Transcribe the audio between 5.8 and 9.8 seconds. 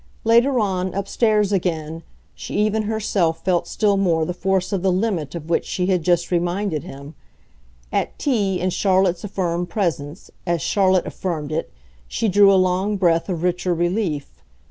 had just reminded him; at tea, in Charlotte's affirmed